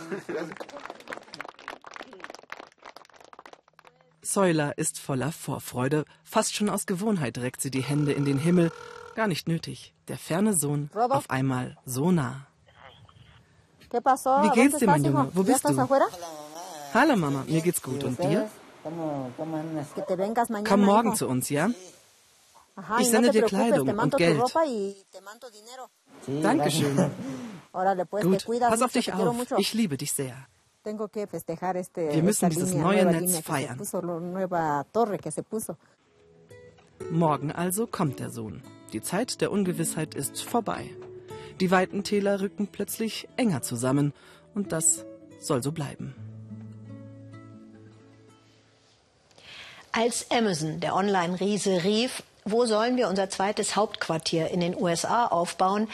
[4.21, 6.04] Säuler ist voller Vorfreude.
[6.23, 8.71] Fast schon aus Gewohnheit reckt sie die Hände in den Himmel.
[9.15, 9.93] Gar nicht nötig.
[10.10, 12.45] Der ferne Sohn auf einmal so nah.
[13.89, 15.32] Wie geht's dir, mein Junge?
[15.34, 15.78] Wo bist du?
[16.93, 18.04] Hallo Mama, mir geht's gut.
[18.04, 18.50] Und dir?
[20.65, 21.69] Komm morgen zu uns, ja?
[23.00, 24.42] Ich sende dir Kleidung und Geld.
[26.28, 27.12] Dankeschön.
[28.22, 29.36] Gut, pass auf dich auf.
[29.58, 30.36] Ich liebe dich sehr.
[30.84, 33.82] Wir müssen dieses neue Netz feiern.
[37.12, 38.63] Morgen also kommt der Sohn.
[38.94, 40.90] Die Zeit der Ungewissheit ist vorbei.
[41.60, 44.13] Die weiten Täler rücken plötzlich enger zusammen
[44.54, 45.06] und das
[45.40, 46.16] soll so bleiben.
[49.92, 55.89] Als Amazon, der Online-Riese, rief, wo sollen wir unser zweites Hauptquartier in den USA aufbauen?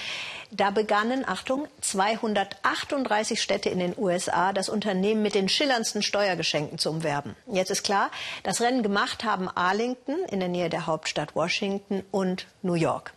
[0.51, 6.91] Da begannen, Achtung, 238 Städte in den USA das Unternehmen mit den schillerndsten Steuergeschenken zu
[6.91, 7.35] umwerben.
[7.47, 8.11] Jetzt ist klar,
[8.43, 13.13] das Rennen gemacht haben Arlington in der Nähe der Hauptstadt Washington und New York.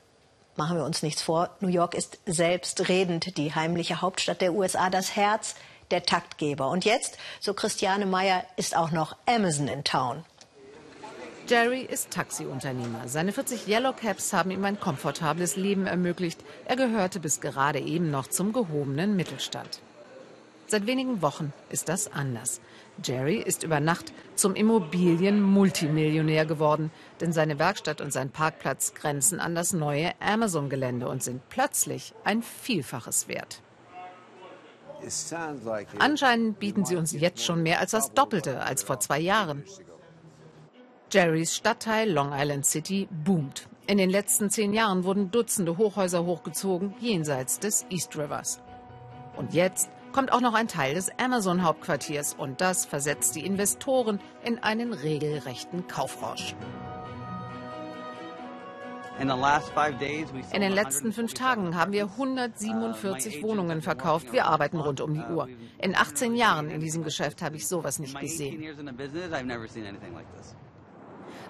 [0.56, 5.14] Machen wir uns nichts vor, New York ist selbstredend die heimliche Hauptstadt der USA, das
[5.14, 5.54] Herz
[5.90, 6.70] der Taktgeber.
[6.70, 10.24] Und jetzt, so Christiane Meyer, ist auch noch Amazon in Town.
[11.48, 13.06] Jerry ist Taxiunternehmer.
[13.06, 16.40] Seine 40 Yellow Cabs haben ihm ein komfortables Leben ermöglicht.
[16.64, 19.80] Er gehörte bis gerade eben noch zum gehobenen Mittelstand.
[20.66, 22.60] Seit wenigen Wochen ist das anders.
[23.04, 29.54] Jerry ist über Nacht zum Immobilien-Multimillionär geworden, denn seine Werkstatt und sein Parkplatz grenzen an
[29.54, 33.62] das neue Amazon-Gelände und sind plötzlich ein Vielfaches wert.
[36.00, 39.62] Anscheinend bieten sie uns jetzt schon mehr als das Doppelte als vor zwei Jahren.
[41.16, 43.70] Jerrys Stadtteil Long Island City boomt.
[43.86, 48.60] In den letzten zehn Jahren wurden Dutzende Hochhäuser hochgezogen, jenseits des East Rivers.
[49.34, 54.58] Und jetzt kommt auch noch ein Teil des Amazon-Hauptquartiers und das versetzt die Investoren in
[54.58, 56.54] einen regelrechten Kaufrausch.
[59.18, 59.28] In
[60.60, 64.34] den letzten fünf Tagen haben wir 147 Wohnungen verkauft.
[64.34, 65.48] Wir arbeiten rund um die Uhr.
[65.78, 68.62] In 18 Jahren in diesem Geschäft habe ich sowas nicht gesehen.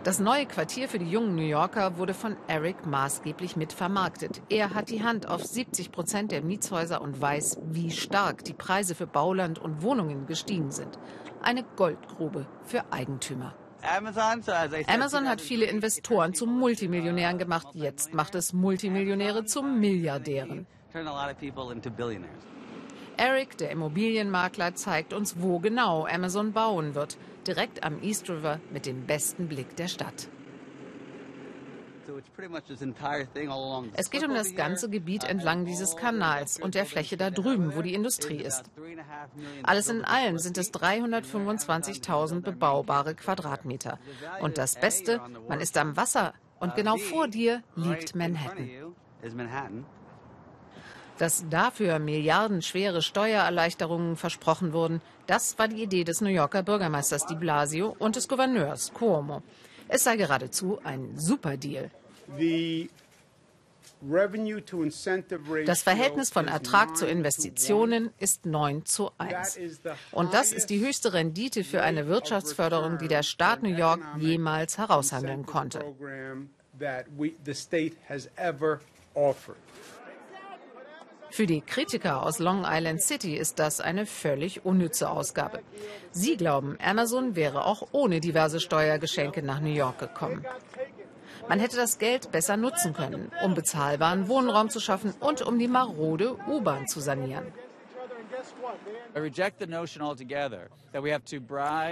[0.04, 4.40] Das neue Quartier für die jungen New Yorker wurde von Eric maßgeblich mitvermarktet.
[4.48, 8.94] Er hat die Hand auf 70 Prozent der Mietshäuser und weiß, wie stark die Preise
[8.94, 10.98] für Bauland und Wohnungen gestiegen sind.
[11.42, 13.54] Eine Goldgrube für Eigentümer.
[14.88, 17.68] Amazon hat viele Investoren zu Multimillionären gemacht.
[17.72, 20.66] Jetzt macht es Multimillionäre zu Milliardären.
[23.18, 27.16] Eric, der Immobilienmakler, zeigt uns, wo genau Amazon bauen wird.
[27.46, 30.28] Direkt am East River mit dem besten Blick der Stadt.
[33.94, 37.82] Es geht um das ganze Gebiet entlang dieses Kanals und der Fläche da drüben, wo
[37.82, 38.64] die Industrie ist.
[39.62, 43.98] Alles in allem sind es 325.000 bebaubare Quadratmeter.
[44.40, 48.70] Und das Beste, man ist am Wasser und genau vor dir liegt Manhattan.
[51.18, 57.34] Dass dafür milliardenschwere Steuererleichterungen versprochen wurden, das war die Idee des New Yorker Bürgermeisters Di
[57.34, 59.42] Blasio und des Gouverneurs Cuomo.
[59.88, 61.90] Es sei geradezu ein Superdeal.
[65.64, 69.58] Das Verhältnis von Ertrag zu Investitionen ist 9 zu 1.
[70.12, 74.76] Und das ist die höchste Rendite für eine Wirtschaftsförderung, die der Staat New York jemals
[74.76, 75.82] heraushandeln konnte.
[81.36, 85.60] Für die Kritiker aus Long Island City ist das eine völlig unnütze Ausgabe.
[86.10, 90.46] Sie glauben, Amazon wäre auch ohne diverse Steuergeschenke nach New York gekommen.
[91.46, 95.68] Man hätte das Geld besser nutzen können, um bezahlbaren Wohnraum zu schaffen und um die
[95.68, 97.52] marode U-Bahn zu sanieren.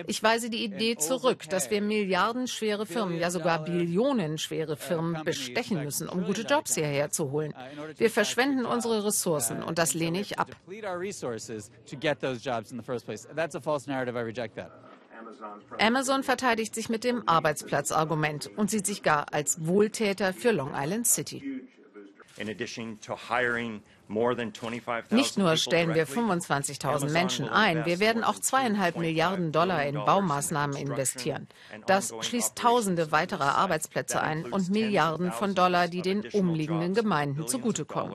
[0.06, 6.08] Ich weise die Idee zurück, dass wir milliardenschwere Firmen, ja sogar billionenschwere Firmen bestechen müssen,
[6.08, 7.54] um gute Jobs hierher zu holen.
[7.96, 10.50] Wir verschwenden unsere Ressourcen und das lehne ich ab.
[15.78, 21.06] Amazon verteidigt sich mit dem Arbeitsplatzargument und sieht sich gar als Wohltäter für Long Island
[21.06, 21.62] City.
[25.10, 30.76] Nicht nur stellen wir 25.000 Menschen ein, wir werden auch zweieinhalb Milliarden Dollar in Baumaßnahmen
[30.76, 31.48] investieren.
[31.86, 38.14] Das schließt Tausende weiterer Arbeitsplätze ein und Milliarden von Dollar, die den umliegenden Gemeinden zugutekommen.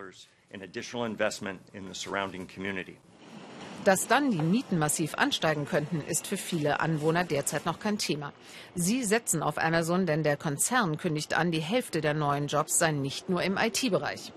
[3.86, 8.34] Dass dann die Mieten massiv ansteigen könnten, ist für viele Anwohner derzeit noch kein Thema.
[8.75, 13.02] Sie setzen auf Amazon, denn der Konzern kündigt an, die Hälfte der neuen Jobs seien
[13.02, 14.34] nicht nur im IT-Bereich.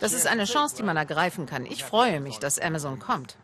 [0.00, 1.66] Das ist eine Chance, die man ergreifen kann.
[1.66, 3.36] Ich freue mich, dass Amazon kommt.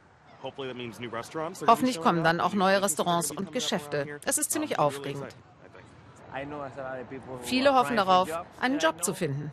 [1.66, 4.20] Hoffentlich kommen dann auch neue Restaurants und Geschäfte.
[4.24, 5.34] Es ist ziemlich aufregend.
[7.42, 9.52] Viele hoffen darauf, einen Job zu finden.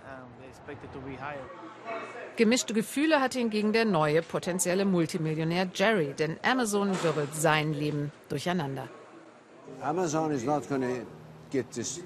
[2.36, 8.88] Gemischte Gefühle hat hingegen der neue potenzielle Multimillionär Jerry, denn Amazon wirbelt sein Leben durcheinander.
[9.82, 11.06] Amazon is not going to
[11.52, 12.02] get this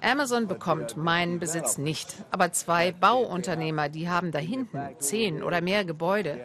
[0.00, 5.84] Amazon bekommt meinen Besitz nicht, aber zwei Bauunternehmer, die haben da hinten zehn oder mehr
[5.84, 6.40] Gebäude,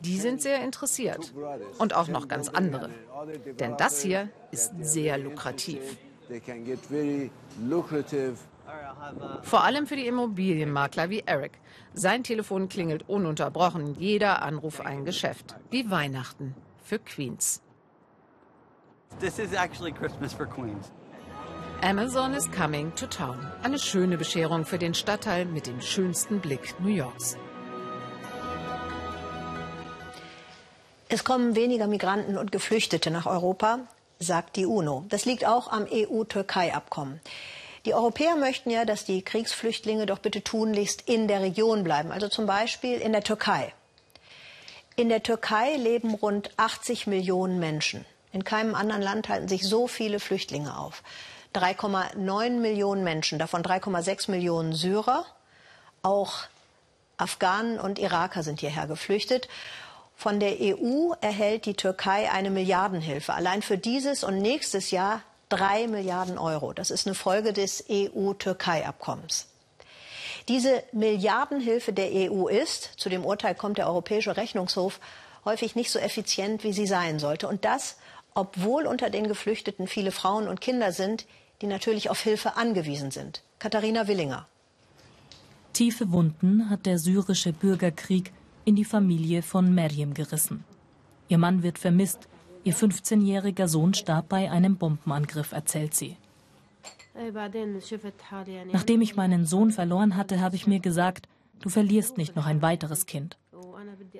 [0.00, 1.32] die sind sehr interessiert.
[1.78, 2.90] Und auch noch ganz andere.
[3.58, 5.80] Denn das hier ist sehr lukrativ.
[9.42, 11.58] Vor allem für die Immobilienmakler wie Eric.
[11.92, 15.56] Sein Telefon klingelt ununterbrochen, jeder Anruf ein Geschäft.
[15.70, 17.62] Wie Weihnachten für Queens.
[19.18, 20.92] This is actually Christmas for Queens.
[21.82, 23.50] Amazon is coming to town.
[23.62, 27.38] Eine schöne Bescherung für den Stadtteil mit dem schönsten Blick New Yorks.
[31.08, 33.78] Es kommen weniger Migranten und Geflüchtete nach Europa,
[34.18, 35.06] sagt die UNO.
[35.08, 37.18] Das liegt auch am EU-Türkei-Abkommen.
[37.86, 42.28] Die Europäer möchten ja, dass die Kriegsflüchtlinge doch bitte tunlichst in der Region bleiben, also
[42.28, 43.72] zum Beispiel in der Türkei.
[44.96, 48.04] In der Türkei leben rund 80 Millionen Menschen.
[48.32, 51.02] In keinem anderen Land halten sich so viele Flüchtlinge auf.
[51.54, 55.24] 3,9 Millionen Menschen, davon 3,6 Millionen Syrer.
[56.02, 56.44] Auch
[57.16, 59.48] Afghanen und Iraker sind hierher geflüchtet.
[60.16, 63.34] Von der EU erhält die Türkei eine Milliardenhilfe.
[63.34, 66.72] Allein für dieses und nächstes Jahr drei Milliarden Euro.
[66.72, 69.46] Das ist eine Folge des EU-Türkei-Abkommens.
[70.48, 75.00] Diese Milliardenhilfe der EU ist, zu dem Urteil kommt der Europäische Rechnungshof,
[75.44, 77.48] häufig nicht so effizient, wie sie sein sollte.
[77.48, 77.96] Und das,
[78.34, 81.26] obwohl unter den Geflüchteten viele Frauen und Kinder sind,
[81.60, 83.42] die natürlich auf Hilfe angewiesen sind.
[83.58, 84.46] Katharina Willinger.
[85.72, 88.32] Tiefe Wunden hat der syrische Bürgerkrieg
[88.64, 90.64] in die Familie von Meriem gerissen.
[91.28, 92.28] Ihr Mann wird vermisst,
[92.62, 96.16] Ihr 15-jähriger Sohn starb bei einem Bombenangriff, erzählt sie.
[98.72, 101.26] Nachdem ich meinen Sohn verloren hatte, habe ich mir gesagt,
[101.60, 103.38] du verlierst nicht noch ein weiteres Kind.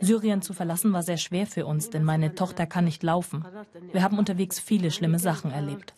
[0.00, 3.44] Syrien zu verlassen war sehr schwer für uns, denn meine Tochter kann nicht laufen.
[3.92, 5.94] Wir haben unterwegs viele schlimme Sachen erlebt.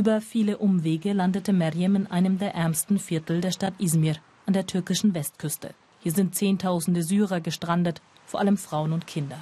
[0.00, 4.64] Über viele Umwege landete Meryem in einem der ärmsten Viertel der Stadt Izmir an der
[4.66, 5.74] türkischen Westküste.
[5.98, 9.36] Hier sind Zehntausende Syrer gestrandet, vor allem Frauen und Kinder.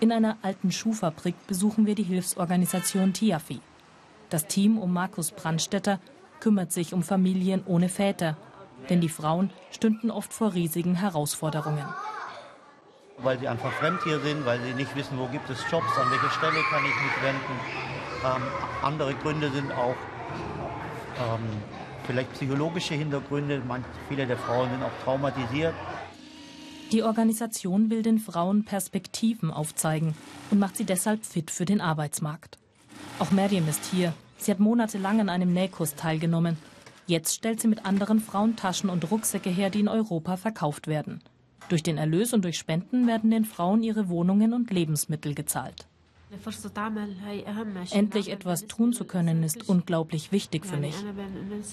[0.00, 3.62] In einer alten Schuhfabrik besuchen wir die Hilfsorganisation Tiafi.
[4.28, 5.98] Das Team um Markus Brandstetter
[6.38, 8.36] kümmert sich um Familien ohne Väter,
[8.90, 11.86] denn die Frauen stünden oft vor riesigen Herausforderungen.
[13.16, 16.10] Weil sie einfach fremd hier sind, weil sie nicht wissen, wo gibt es Jobs, an
[16.10, 17.97] welche Stelle kann ich mich wenden.
[18.24, 18.42] Ähm,
[18.82, 19.96] andere Gründe sind auch
[21.18, 21.40] ähm,
[22.06, 23.62] vielleicht psychologische Hintergründe.
[23.66, 25.74] Manch, viele der Frauen sind auch traumatisiert.
[26.90, 30.14] Die Organisation will den Frauen Perspektiven aufzeigen
[30.50, 32.58] und macht sie deshalb fit für den Arbeitsmarkt.
[33.18, 34.14] Auch Miriam ist hier.
[34.38, 36.56] Sie hat monatelang an einem Nähkurs teilgenommen.
[37.06, 41.20] Jetzt stellt sie mit anderen Frauen Taschen und Rucksäcke her, die in Europa verkauft werden.
[41.68, 45.87] Durch den Erlös und durch Spenden werden den Frauen ihre Wohnungen und Lebensmittel gezahlt.
[47.90, 50.94] Endlich etwas tun zu können, ist unglaublich wichtig für mich.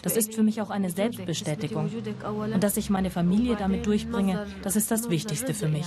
[0.02, 1.92] Das ist für mich auch eine Selbstbestätigung.
[2.54, 5.86] Und dass ich meine Familie damit durchbringe, das ist das Wichtigste für mich.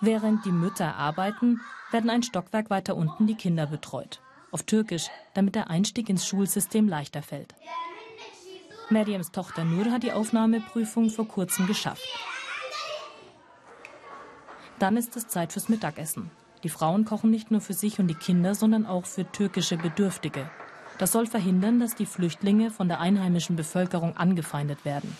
[0.00, 1.60] Während die Mütter arbeiten,
[1.90, 4.20] werden ein Stockwerk weiter unten die Kinder betreut.
[4.50, 7.54] Auf Türkisch, damit der Einstieg ins Schulsystem leichter fällt.
[8.88, 12.02] Meriams Tochter Nur hat die Aufnahmeprüfung vor kurzem geschafft.
[14.80, 16.30] Dann ist es Zeit fürs Mittagessen.
[16.64, 20.50] Die Frauen kochen nicht nur für sich und die Kinder, sondern auch für türkische Bedürftige.
[20.96, 25.14] Das soll verhindern, dass die Flüchtlinge von der einheimischen Bevölkerung angefeindet werden.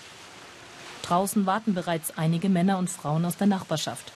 [1.03, 4.13] Draußen warten bereits einige Männer und Frauen aus der Nachbarschaft.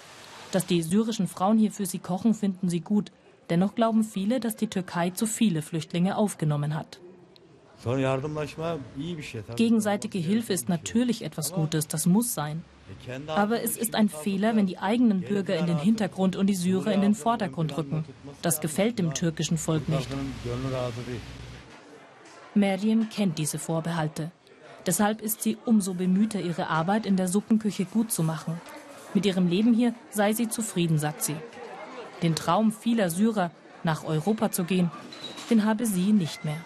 [0.50, 3.12] Dass die syrischen Frauen hier für sie kochen, finden sie gut.
[3.50, 7.00] Dennoch glauben viele, dass die Türkei zu viele Flüchtlinge aufgenommen hat.
[9.57, 12.64] Gegenseitige Hilfe ist natürlich etwas Gutes, das muss sein.
[13.27, 16.92] Aber es ist ein Fehler, wenn die eigenen Bürger in den Hintergrund und die Syrer
[16.92, 18.05] in den Vordergrund rücken.
[18.42, 20.09] Das gefällt dem türkischen Volk nicht.
[22.55, 24.31] Meryem kennt diese Vorbehalte.
[24.87, 28.61] Deshalb ist sie umso bemühter, ihre Arbeit in der Suppenküche gut zu machen.
[29.14, 31.37] Mit ihrem Leben hier sei sie zufrieden, sagt sie.
[32.23, 33.51] Den Traum vieler Syrer,
[33.83, 34.90] nach Europa zu gehen,
[35.51, 36.57] den habe sie nicht mehr.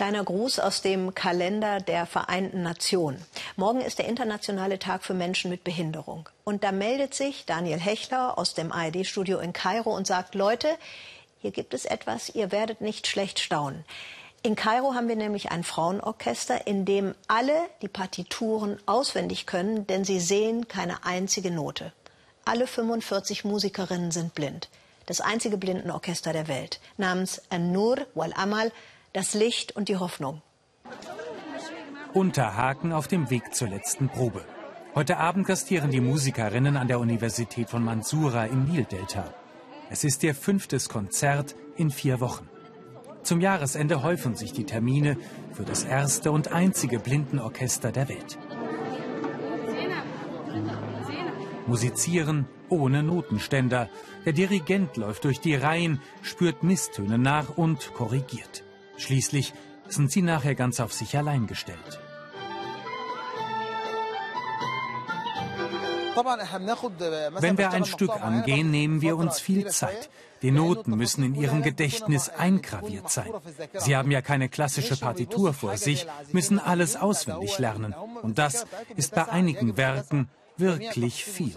[0.00, 3.22] Kleiner Gruß aus dem Kalender der Vereinten Nationen.
[3.56, 6.26] Morgen ist der internationale Tag für Menschen mit Behinderung.
[6.42, 10.68] Und da meldet sich Daniel Hechler aus dem ARD-Studio in Kairo und sagt, Leute,
[11.42, 13.84] hier gibt es etwas, ihr werdet nicht schlecht staunen.
[14.42, 20.06] In Kairo haben wir nämlich ein Frauenorchester, in dem alle die Partituren auswendig können, denn
[20.06, 21.92] sie sehen keine einzige Note.
[22.46, 24.70] Alle 45 Musikerinnen sind blind.
[25.04, 28.72] Das einzige Blindenorchester der Welt, namens An-Nur wal Amal,
[29.12, 30.42] das Licht und die Hoffnung.
[32.12, 34.44] Unterhaken auf dem Weg zur letzten Probe.
[34.94, 39.32] Heute Abend gastieren die Musikerinnen an der Universität von Mansura im Nildelta.
[39.88, 42.48] Es ist ihr fünftes Konzert in vier Wochen.
[43.22, 45.16] Zum Jahresende häufen sich die Termine
[45.52, 48.38] für das erste und einzige Blindenorchester der Welt.
[51.66, 53.88] Musizieren ohne Notenständer.
[54.24, 58.64] Der Dirigent läuft durch die Reihen, spürt Misstöne nach und korrigiert.
[59.00, 59.54] Schließlich
[59.88, 62.00] sind sie nachher ganz auf sich allein gestellt.
[67.40, 70.10] Wenn wir ein Stück angehen, nehmen wir uns viel Zeit.
[70.42, 73.30] Die Noten müssen in ihrem Gedächtnis eingraviert sein.
[73.78, 77.94] Sie haben ja keine klassische Partitur vor sich, müssen alles auswendig lernen.
[78.22, 81.56] Und das ist bei einigen Werken wirklich viel.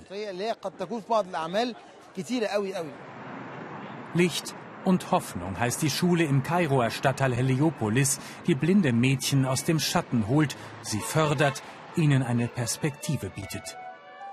[4.13, 9.79] Licht und Hoffnung heißt die Schule im Kairoer Stadtteil Heliopolis, die blinde Mädchen aus dem
[9.79, 11.63] Schatten holt, sie fördert,
[11.95, 13.77] ihnen eine Perspektive bietet.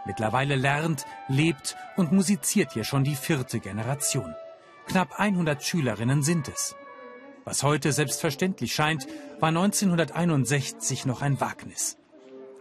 [0.06, 4.34] Mittlerweile lernt, lebt und musiziert hier schon die vierte Generation.
[4.86, 6.74] Knapp 100 Schülerinnen sind es.
[7.44, 9.06] Was heute selbstverständlich scheint,
[9.38, 11.96] war 1961 noch ein Wagnis.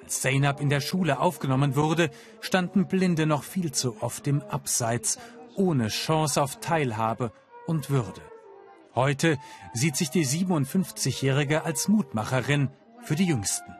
[0.04, 2.10] Als Zainab in der Schule aufgenommen wurde,
[2.42, 5.18] standen Blinde noch viel zu oft im Abseits,
[5.56, 7.32] ohne Chance auf Teilhabe
[7.70, 8.22] und Würde.
[8.96, 9.38] Heute
[9.74, 12.70] sieht sich die 57-Jährige als Mutmacherin
[13.04, 13.76] für die Jüngsten.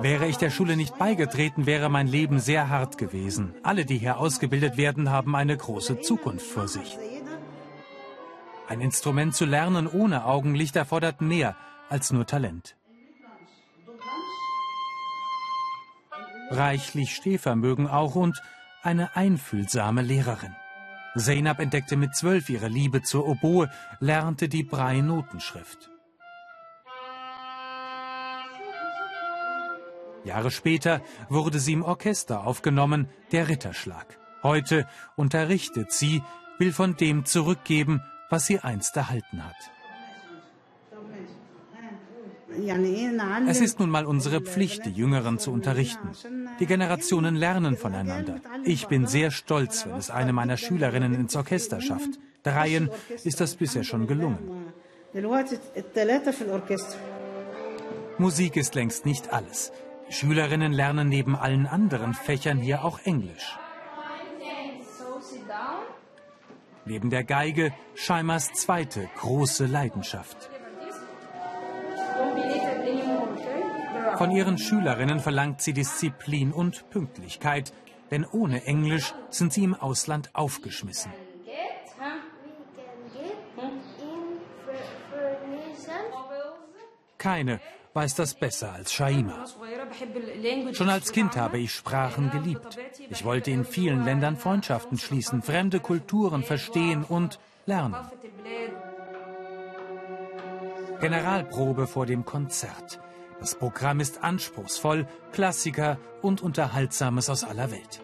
[0.00, 3.54] Wäre ich der Schule nicht beigetreten, wäre mein Leben sehr hart gewesen.
[3.62, 6.98] Alle, die hier ausgebildet werden, haben eine große Zukunft vor sich.
[8.68, 11.56] Ein Instrument zu lernen ohne Augenlicht erfordert mehr
[11.88, 12.76] als nur Talent.
[16.50, 18.40] Reichlich Stehvermögen auch und
[18.82, 20.54] eine einfühlsame Lehrerin.
[21.16, 23.68] Zeynab entdeckte mit zwölf ihre Liebe zur Oboe,
[24.00, 25.90] lernte die Brei-Notenschrift.
[30.24, 34.18] Jahre später wurde sie im Orchester aufgenommen, der Ritterschlag.
[34.42, 36.22] Heute unterrichtet sie,
[36.58, 39.77] will von dem zurückgeben, was sie einst erhalten hat.
[43.46, 46.10] Es ist nun mal unsere Pflicht, die Jüngeren zu unterrichten.
[46.58, 48.40] Die Generationen lernen voneinander.
[48.64, 52.18] Ich bin sehr stolz, wenn es eine meiner Schülerinnen ins Orchester schafft.
[52.42, 52.90] Dreien
[53.24, 54.72] ist das bisher schon gelungen.
[58.18, 59.72] Musik ist längst nicht alles.
[60.08, 63.58] Die Schülerinnen lernen neben allen anderen Fächern hier auch Englisch.
[66.84, 70.50] Neben der Geige Scheimers zweite große Leidenschaft.
[74.18, 77.72] Von ihren Schülerinnen verlangt sie Disziplin und Pünktlichkeit,
[78.10, 81.12] denn ohne Englisch sind sie im Ausland aufgeschmissen.
[87.16, 87.60] Keine
[87.94, 89.44] weiß das besser als Shaima.
[90.72, 92.76] Schon als Kind habe ich Sprachen geliebt.
[93.10, 97.96] Ich wollte in vielen Ländern Freundschaften schließen, fremde Kulturen verstehen und lernen.
[101.00, 103.00] Generalprobe vor dem Konzert.
[103.40, 108.02] Das Programm ist anspruchsvoll, Klassiker und Unterhaltsames aus aller Welt.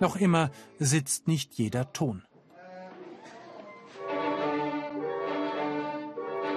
[0.00, 2.22] Noch immer sitzt nicht jeder Ton.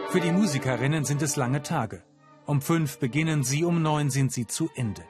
[0.09, 2.03] Für die Musikerinnen sind es lange Tage.
[2.45, 5.03] Um fünf beginnen sie, um neun sind sie zu Ende.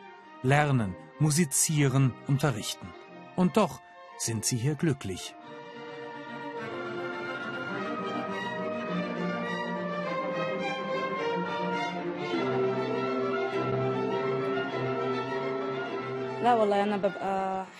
[0.43, 2.87] Lernen, musizieren, unterrichten.
[3.35, 3.81] Und doch
[4.17, 5.35] sind sie hier glücklich.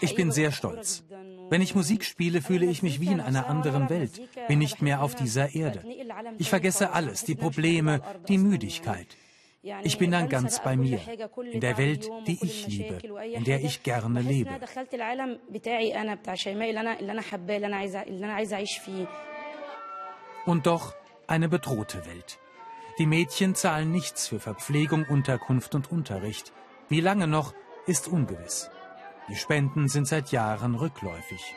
[0.01, 1.03] Ich bin sehr stolz.
[1.49, 5.03] Wenn ich Musik spiele, fühle ich mich wie in einer anderen Welt, bin nicht mehr
[5.03, 5.83] auf dieser Erde.
[6.37, 9.07] Ich vergesse alles, die Probleme, die Müdigkeit.
[9.83, 10.99] Ich bin dann ganz bei mir,
[11.51, 14.49] in der Welt, die ich liebe, in der ich gerne lebe.
[20.45, 20.95] Und doch
[21.27, 22.39] eine bedrohte Welt.
[22.97, 26.51] Die Mädchen zahlen nichts für Verpflegung, Unterkunft und Unterricht.
[26.89, 27.53] Wie lange noch,
[27.87, 28.69] ist ungewiss.
[29.29, 31.55] Die Spenden sind seit Jahren rückläufig.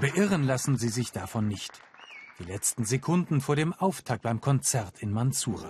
[0.00, 1.80] Beirren lassen sie sich davon nicht.
[2.38, 5.68] Die letzten Sekunden vor dem Auftakt beim Konzert in Mansura.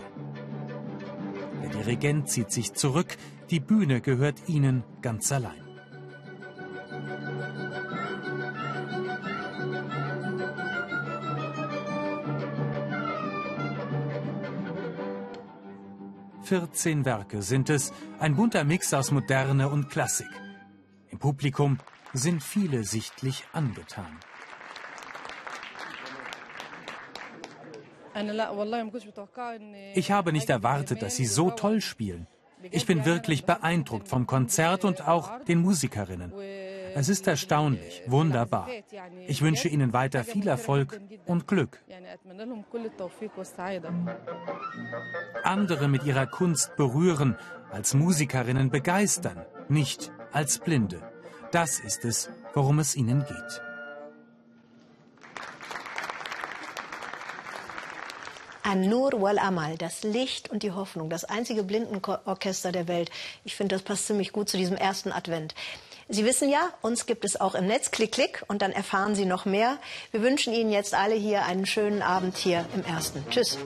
[1.62, 3.16] Der Dirigent zieht sich zurück,
[3.50, 5.71] die Bühne gehört ihnen ganz allein.
[16.52, 20.28] Vierzehn Werke sind es, ein bunter Mix aus Moderne und Klassik.
[21.08, 21.78] Im Publikum
[22.12, 24.18] sind viele sichtlich angetan.
[29.94, 32.26] Ich habe nicht erwartet, dass sie so toll spielen.
[32.70, 36.34] Ich bin wirklich beeindruckt vom Konzert und auch den Musikerinnen.
[36.94, 38.68] Es ist erstaunlich, wunderbar.
[39.26, 41.82] Ich wünsche Ihnen weiter viel Erfolg und Glück.
[45.44, 47.36] Andere mit ihrer Kunst berühren,
[47.70, 51.00] als Musikerinnen begeistern, nicht als Blinde.
[51.50, 53.62] Das ist es, worum es ihnen geht.
[58.62, 63.10] An-Nur wal Amal, das Licht und die Hoffnung, das einzige Blindenorchester der Welt.
[63.44, 65.54] Ich finde, das passt ziemlich gut zu diesem ersten Advent.
[66.08, 67.90] Sie wissen ja, uns gibt es auch im Netz.
[67.90, 69.78] Klick, klick und dann erfahren Sie noch mehr.
[70.10, 73.24] Wir wünschen Ihnen jetzt alle hier einen schönen Abend hier im Ersten.
[73.30, 73.58] Tschüss.